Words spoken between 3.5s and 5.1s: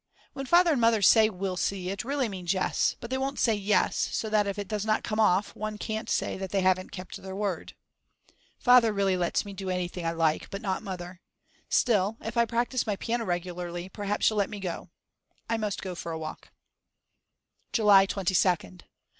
"yes" so that if it does not